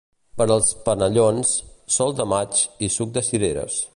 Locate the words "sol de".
1.97-2.27